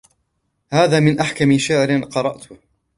هَذَا 0.69 0.99
مِنْ 0.99 1.19
أَحْكَمِ 1.19 1.57
شَعْرٍ 1.57 1.99
قَرَأْته 1.99 2.57